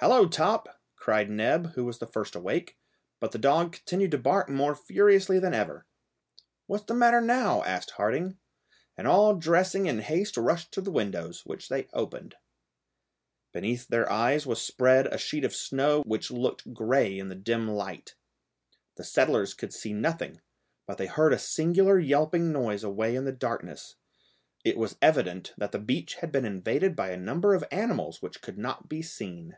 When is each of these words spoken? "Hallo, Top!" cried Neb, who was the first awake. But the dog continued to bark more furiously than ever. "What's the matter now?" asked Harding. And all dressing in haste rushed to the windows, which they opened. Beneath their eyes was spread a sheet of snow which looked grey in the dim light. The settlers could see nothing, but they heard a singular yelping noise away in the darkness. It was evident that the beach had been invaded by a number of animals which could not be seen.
"Hallo, 0.00 0.28
Top!" 0.28 0.78
cried 0.94 1.30
Neb, 1.30 1.72
who 1.72 1.82
was 1.86 2.00
the 2.00 2.06
first 2.06 2.34
awake. 2.34 2.76
But 3.18 3.32
the 3.32 3.38
dog 3.38 3.72
continued 3.72 4.10
to 4.10 4.18
bark 4.18 4.50
more 4.50 4.74
furiously 4.74 5.38
than 5.38 5.54
ever. 5.54 5.86
"What's 6.66 6.84
the 6.84 6.92
matter 6.92 7.22
now?" 7.22 7.62
asked 7.62 7.92
Harding. 7.92 8.36
And 8.98 9.08
all 9.08 9.34
dressing 9.36 9.86
in 9.86 10.00
haste 10.00 10.36
rushed 10.36 10.70
to 10.72 10.82
the 10.82 10.90
windows, 10.90 11.46
which 11.46 11.70
they 11.70 11.88
opened. 11.94 12.34
Beneath 13.52 13.88
their 13.88 14.12
eyes 14.12 14.46
was 14.46 14.60
spread 14.60 15.06
a 15.06 15.16
sheet 15.16 15.46
of 15.46 15.54
snow 15.54 16.02
which 16.02 16.30
looked 16.30 16.74
grey 16.74 17.18
in 17.18 17.28
the 17.28 17.34
dim 17.34 17.66
light. 17.66 18.16
The 18.96 19.02
settlers 19.04 19.54
could 19.54 19.72
see 19.72 19.94
nothing, 19.94 20.42
but 20.86 20.98
they 20.98 21.06
heard 21.06 21.32
a 21.32 21.38
singular 21.38 21.98
yelping 21.98 22.52
noise 22.52 22.84
away 22.84 23.16
in 23.16 23.24
the 23.24 23.32
darkness. 23.32 23.96
It 24.62 24.76
was 24.76 24.98
evident 25.00 25.54
that 25.56 25.72
the 25.72 25.78
beach 25.78 26.16
had 26.16 26.30
been 26.30 26.44
invaded 26.44 26.94
by 26.96 27.12
a 27.12 27.16
number 27.16 27.54
of 27.54 27.64
animals 27.70 28.20
which 28.20 28.42
could 28.42 28.58
not 28.58 28.90
be 28.90 29.00
seen. 29.00 29.56